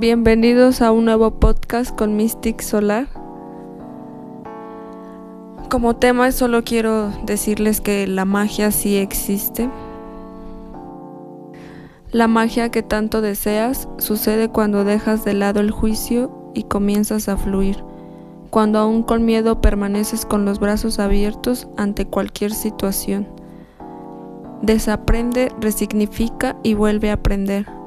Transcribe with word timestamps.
Bienvenidos 0.00 0.80
a 0.80 0.92
un 0.92 1.06
nuevo 1.06 1.40
podcast 1.40 1.92
con 1.92 2.14
Mystic 2.14 2.60
Solar. 2.60 3.08
Como 5.70 5.96
tema 5.96 6.30
solo 6.30 6.62
quiero 6.62 7.10
decirles 7.24 7.80
que 7.80 8.06
la 8.06 8.24
magia 8.24 8.70
sí 8.70 8.96
existe. 8.96 9.68
La 12.12 12.28
magia 12.28 12.70
que 12.70 12.84
tanto 12.84 13.20
deseas 13.22 13.88
sucede 13.98 14.48
cuando 14.48 14.84
dejas 14.84 15.24
de 15.24 15.34
lado 15.34 15.58
el 15.58 15.72
juicio 15.72 16.52
y 16.54 16.62
comienzas 16.62 17.28
a 17.28 17.36
fluir, 17.36 17.82
cuando 18.50 18.78
aún 18.78 19.02
con 19.02 19.24
miedo 19.24 19.60
permaneces 19.60 20.24
con 20.24 20.44
los 20.44 20.60
brazos 20.60 21.00
abiertos 21.00 21.66
ante 21.76 22.06
cualquier 22.06 22.52
situación. 22.52 23.26
Desaprende, 24.62 25.50
resignifica 25.60 26.54
y 26.62 26.74
vuelve 26.74 27.10
a 27.10 27.14
aprender 27.14 27.77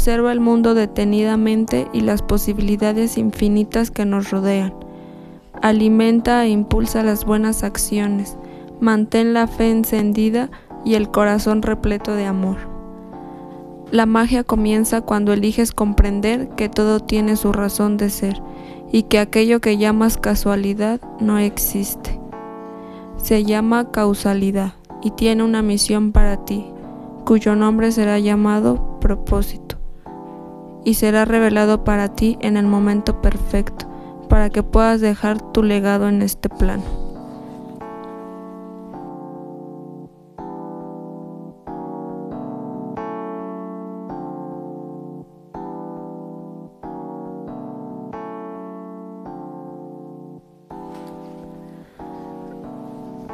Observa 0.00 0.32
el 0.32 0.40
mundo 0.40 0.72
detenidamente 0.72 1.86
y 1.92 2.00
las 2.00 2.22
posibilidades 2.22 3.18
infinitas 3.18 3.90
que 3.90 4.06
nos 4.06 4.30
rodean. 4.30 4.72
Alimenta 5.60 6.42
e 6.42 6.48
impulsa 6.48 7.02
las 7.02 7.26
buenas 7.26 7.62
acciones. 7.64 8.38
Mantén 8.80 9.34
la 9.34 9.46
fe 9.46 9.70
encendida 9.70 10.50
y 10.86 10.94
el 10.94 11.10
corazón 11.10 11.60
repleto 11.60 12.14
de 12.14 12.24
amor. 12.24 12.56
La 13.90 14.06
magia 14.06 14.42
comienza 14.42 15.02
cuando 15.02 15.34
eliges 15.34 15.70
comprender 15.70 16.48
que 16.56 16.70
todo 16.70 17.00
tiene 17.00 17.36
su 17.36 17.52
razón 17.52 17.98
de 17.98 18.08
ser 18.08 18.40
y 18.90 19.02
que 19.02 19.18
aquello 19.18 19.60
que 19.60 19.76
llamas 19.76 20.16
casualidad 20.16 20.98
no 21.20 21.36
existe. 21.36 22.18
Se 23.18 23.44
llama 23.44 23.90
causalidad 23.90 24.72
y 25.02 25.10
tiene 25.10 25.42
una 25.42 25.60
misión 25.60 26.10
para 26.10 26.42
ti, 26.46 26.64
cuyo 27.26 27.54
nombre 27.54 27.92
será 27.92 28.18
llamado 28.18 28.98
propósito 28.98 29.69
y 30.84 30.94
será 30.94 31.24
revelado 31.24 31.84
para 31.84 32.14
ti 32.14 32.38
en 32.40 32.56
el 32.56 32.66
momento 32.66 33.20
perfecto, 33.20 33.86
para 34.28 34.50
que 34.50 34.62
puedas 34.62 35.00
dejar 35.00 35.40
tu 35.52 35.62
legado 35.62 36.08
en 36.08 36.22
este 36.22 36.48
plano. 36.48 36.84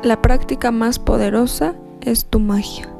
La 0.03 0.22
práctica 0.22 0.70
más 0.70 1.00
poderosa 1.00 1.75
es 2.00 2.27
tu 2.27 2.38
magia. 2.38 2.95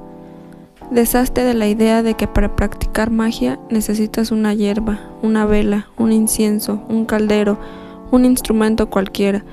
Deshazte 0.91 1.43
de 1.43 1.55
la 1.55 1.67
idea 1.67 2.05
de 2.05 2.15
que 2.15 2.29
para 2.29 2.55
practicar 2.55 3.11
magia 3.11 3.59
necesitas 3.71 4.31
una 4.31 4.55
hierba, 4.55 5.01
una 5.21 5.45
vela, 5.45 5.89
un 5.97 6.13
incienso, 6.13 6.81
un 6.89 7.07
caldero, 7.07 7.59
un 8.13 8.25
instrumento 8.25 8.89
cualquiera. 8.89 9.45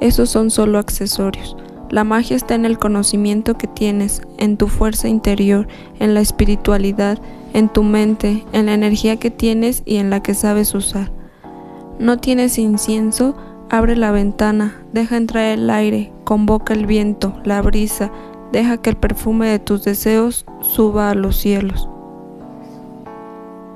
Esos 0.00 0.28
son 0.28 0.50
solo 0.50 0.78
accesorios. 0.78 1.56
La 1.90 2.04
magia 2.04 2.36
está 2.36 2.54
en 2.54 2.66
el 2.66 2.78
conocimiento 2.78 3.56
que 3.56 3.66
tienes, 3.66 4.20
en 4.36 4.58
tu 4.58 4.68
fuerza 4.68 5.08
interior, 5.08 5.68
en 6.00 6.12
la 6.12 6.20
espiritualidad, 6.20 7.18
en 7.54 7.70
tu 7.70 7.82
mente, 7.82 8.44
en 8.52 8.66
la 8.66 8.74
energía 8.74 9.16
que 9.16 9.30
tienes 9.30 9.82
y 9.86 9.96
en 9.96 10.10
la 10.10 10.20
que 10.20 10.34
sabes 10.34 10.74
usar. 10.74 11.12
¿No 11.98 12.18
tienes 12.18 12.58
incienso? 12.58 13.36
Abre 13.70 13.96
la 13.96 14.10
ventana, 14.10 14.74
deja 14.92 15.16
entrar 15.16 15.44
el 15.44 15.70
aire, 15.70 16.12
convoca 16.24 16.74
el 16.74 16.86
viento, 16.86 17.34
la 17.44 17.62
brisa, 17.62 18.10
Deja 18.54 18.76
que 18.76 18.90
el 18.90 18.96
perfume 18.96 19.48
de 19.48 19.58
tus 19.58 19.82
deseos 19.82 20.46
suba 20.60 21.10
a 21.10 21.16
los 21.16 21.36
cielos. 21.36 21.88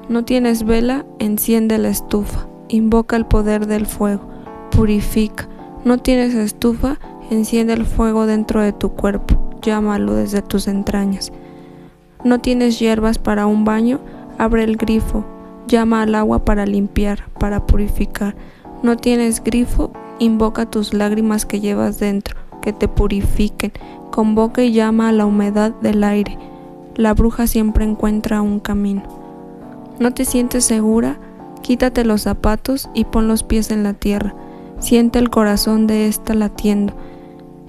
No 0.09 0.25
tienes 0.25 0.62
vela, 0.62 1.05
enciende 1.19 1.79
la 1.79 1.89
estufa, 1.89 2.47
invoca 2.69 3.17
el 3.17 3.27
poder 3.27 3.67
del 3.67 3.87
fuego, 3.87 4.22
purifica. 4.71 5.49
No 5.84 5.99
tienes 5.99 6.33
estufa, 6.37 7.00
enciende 7.28 7.72
el 7.72 7.87
fuego 7.87 8.27
dentro 8.27 8.62
de 8.62 8.72
tu 8.72 8.91
cuerpo, 8.91 9.50
llámalo 9.62 10.15
desde 10.15 10.43
tus 10.43 10.69
entrañas. 10.69 11.33
No 12.22 12.38
tienes 12.38 12.78
hierbas 12.78 13.19
para 13.19 13.49
un 13.49 13.65
baño, 13.65 13.99
abre 14.38 14.62
el 14.62 14.77
grifo, 14.77 15.25
llama 15.67 16.03
al 16.03 16.15
agua 16.15 16.44
para 16.44 16.67
limpiar, 16.67 17.25
para 17.41 17.67
purificar. 17.67 18.37
No 18.84 18.97
tienes 18.97 19.43
grifo, 19.43 19.91
invoca 20.21 20.71
tus 20.71 20.94
lágrimas 20.94 21.47
que 21.47 21.59
llevas 21.59 21.99
dentro, 21.99 22.37
que 22.62 22.72
te 22.72 22.87
purifiquen, 22.87 23.72
convoca 24.19 24.65
y 24.65 24.73
llama 24.73 25.11
a 25.11 25.12
la 25.12 25.27
humedad 25.27 25.71
del 25.81 26.03
aire. 26.03 26.37
La 26.97 27.15
bruja 27.15 27.47
siempre 27.47 27.84
encuentra 27.84 28.43
un 28.43 28.59
camino. 28.59 29.05
¿No 30.01 30.12
te 30.12 30.25
sientes 30.25 30.65
segura? 30.65 31.21
Quítate 31.62 32.05
los 32.05 32.23
zapatos 32.23 32.91
y 32.95 33.05
pon 33.05 33.29
los 33.29 33.45
pies 33.45 33.71
en 33.71 33.84
la 33.84 33.93
tierra. 33.95 34.34
Siente 34.81 35.21
el 35.21 35.31
corazón 35.31 35.87
de 35.87 36.09
esta 36.09 36.34
latiendo. 36.34 36.95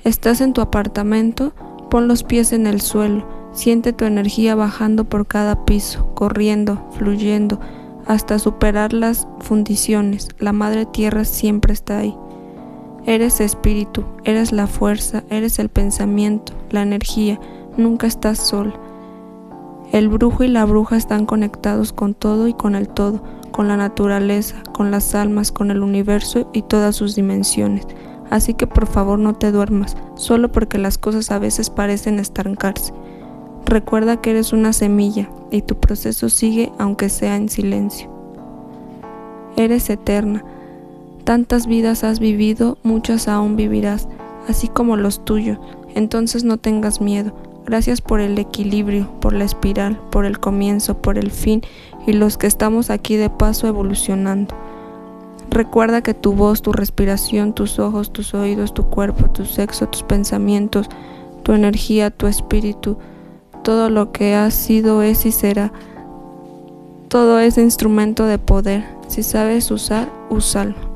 Estás 0.03 0.41
en 0.41 0.53
tu 0.53 0.61
apartamento, 0.61 1.53
pon 1.91 2.07
los 2.07 2.23
pies 2.23 2.51
en 2.51 2.65
el 2.65 2.81
suelo. 2.81 3.27
Siente 3.51 3.93
tu 3.93 4.05
energía 4.05 4.55
bajando 4.55 5.03
por 5.03 5.27
cada 5.27 5.65
piso, 5.65 6.15
corriendo, 6.15 6.83
fluyendo, 6.97 7.59
hasta 8.07 8.39
superar 8.39 8.91
las 8.91 9.27
fundiciones. 9.39 10.29
La 10.39 10.51
madre 10.51 10.87
tierra 10.87 11.25
siempre 11.25 11.73
está 11.73 11.99
ahí. 11.99 12.17
Eres 13.09 13.41
espíritu, 13.41 14.03
eres 14.23 14.51
la 14.51 14.67
fuerza, 14.67 15.23
eres 15.31 15.57
el 15.57 15.69
pensamiento, 15.69 16.53
la 16.69 16.83
energía, 16.83 17.39
nunca 17.75 18.05
estás 18.05 18.37
sol. 18.37 18.71
El 19.91 20.09
brujo 20.09 20.43
y 20.43 20.47
la 20.47 20.63
bruja 20.63 20.95
están 20.95 21.25
conectados 21.25 21.91
con 21.91 22.13
todo 22.13 22.47
y 22.47 22.53
con 22.53 22.75
el 22.75 22.87
todo, 22.87 23.23
con 23.49 23.67
la 23.67 23.77
naturaleza, 23.77 24.57
con 24.73 24.91
las 24.91 25.15
almas, 25.15 25.51
con 25.51 25.71
el 25.71 25.81
universo 25.81 26.51
y 26.53 26.61
todas 26.61 26.95
sus 26.95 27.15
dimensiones. 27.15 27.87
Así 28.29 28.53
que 28.53 28.67
por 28.67 28.85
favor 28.85 29.17
no 29.17 29.33
te 29.33 29.51
duermas, 29.51 29.97
solo 30.13 30.51
porque 30.51 30.77
las 30.77 30.99
cosas 30.99 31.31
a 31.31 31.39
veces 31.39 31.71
parecen 31.71 32.19
estancarse. 32.19 32.93
Recuerda 33.65 34.21
que 34.21 34.29
eres 34.29 34.53
una 34.53 34.71
semilla 34.71 35.31
y 35.49 35.63
tu 35.63 35.79
proceso 35.79 36.29
sigue 36.29 36.71
aunque 36.77 37.09
sea 37.09 37.37
en 37.37 37.49
silencio. 37.49 38.07
Eres 39.57 39.89
eterna, 39.89 40.45
Tantas 41.29 41.67
vidas 41.67 42.03
has 42.03 42.19
vivido, 42.19 42.79
muchas 42.81 43.27
aún 43.27 43.55
vivirás, 43.55 44.07
así 44.47 44.67
como 44.67 44.97
los 44.97 45.23
tuyos. 45.25 45.59
Entonces 45.93 46.43
no 46.43 46.57
tengas 46.57 47.01
miedo. 47.01 47.35
Gracias 47.67 48.01
por 48.01 48.19
el 48.19 48.39
equilibrio, 48.39 49.11
por 49.21 49.33
la 49.33 49.43
espiral, 49.43 50.01
por 50.09 50.25
el 50.25 50.39
comienzo, 50.39 50.97
por 51.03 51.19
el 51.19 51.29
fin 51.29 51.61
y 52.07 52.13
los 52.13 52.39
que 52.39 52.47
estamos 52.47 52.89
aquí 52.89 53.15
de 53.15 53.29
paso 53.29 53.67
evolucionando. 53.67 54.55
Recuerda 55.51 56.01
que 56.01 56.15
tu 56.15 56.33
voz, 56.33 56.63
tu 56.63 56.71
respiración, 56.71 57.53
tus 57.53 57.77
ojos, 57.77 58.11
tus 58.11 58.33
oídos, 58.33 58.73
tu 58.73 58.89
cuerpo, 58.89 59.29
tu 59.29 59.45
sexo, 59.45 59.87
tus 59.87 60.01
pensamientos, 60.01 60.89
tu 61.43 61.53
energía, 61.53 62.09
tu 62.09 62.25
espíritu, 62.25 62.97
todo 63.63 63.91
lo 63.91 64.11
que 64.11 64.33
has 64.33 64.55
sido, 64.55 65.03
es 65.03 65.27
y 65.27 65.31
será. 65.31 65.71
Todo 67.07 67.37
es 67.37 67.59
instrumento 67.59 68.25
de 68.25 68.39
poder. 68.39 68.83
Si 69.07 69.21
sabes 69.21 69.69
usar, 69.69 70.11
úsalo. 70.31 70.88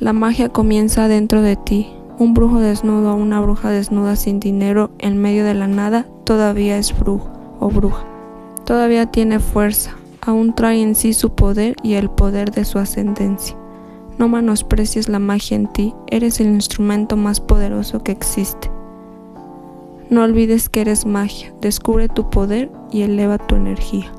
La 0.00 0.12
magia 0.12 0.48
comienza 0.48 1.08
dentro 1.08 1.42
de 1.42 1.56
ti. 1.56 1.88
Un 2.20 2.32
brujo 2.32 2.60
desnudo 2.60 3.14
o 3.14 3.16
una 3.16 3.40
bruja 3.40 3.70
desnuda 3.70 4.14
sin 4.14 4.38
dinero 4.38 4.90
en 5.00 5.20
medio 5.20 5.44
de 5.44 5.54
la 5.54 5.66
nada 5.66 6.06
todavía 6.22 6.78
es 6.78 6.96
brujo 6.96 7.32
o 7.58 7.68
bruja. 7.68 8.04
Todavía 8.64 9.06
tiene 9.06 9.40
fuerza, 9.40 9.96
aún 10.20 10.54
trae 10.54 10.82
en 10.82 10.94
sí 10.94 11.14
su 11.14 11.34
poder 11.34 11.74
y 11.82 11.94
el 11.94 12.10
poder 12.10 12.52
de 12.52 12.64
su 12.64 12.78
ascendencia. 12.78 13.56
No 14.18 14.28
menosprecies 14.28 15.08
la 15.08 15.18
magia 15.18 15.56
en 15.56 15.66
ti, 15.66 15.92
eres 16.06 16.38
el 16.38 16.46
instrumento 16.46 17.16
más 17.16 17.40
poderoso 17.40 18.04
que 18.04 18.12
existe. 18.12 18.70
No 20.10 20.22
olvides 20.22 20.68
que 20.68 20.82
eres 20.82 21.06
magia, 21.06 21.52
descubre 21.60 22.08
tu 22.08 22.30
poder 22.30 22.70
y 22.92 23.02
eleva 23.02 23.36
tu 23.36 23.56
energía. 23.56 24.12